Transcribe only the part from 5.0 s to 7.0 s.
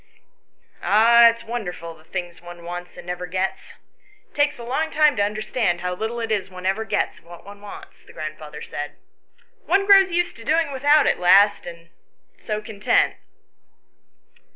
to understand how little it is one ever